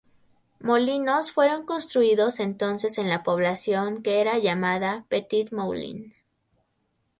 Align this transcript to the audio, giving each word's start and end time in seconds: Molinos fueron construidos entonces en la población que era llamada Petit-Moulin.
Molinos 0.61 1.31
fueron 1.31 1.67
construidos 1.67 2.39
entonces 2.39 2.97
en 2.97 3.07
la 3.07 3.21
población 3.21 4.01
que 4.01 4.19
era 4.19 4.39
llamada 4.39 5.05
Petit-Moulin. 5.11 6.15